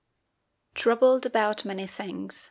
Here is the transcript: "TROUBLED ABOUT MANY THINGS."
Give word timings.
"TROUBLED 0.73 1.27
ABOUT 1.27 1.63
MANY 1.63 1.85
THINGS." 1.85 2.39